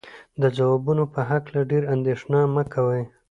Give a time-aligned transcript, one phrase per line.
[0.41, 3.03] د ځوابونو په هکله ډېره اندېښنه مه کوئ.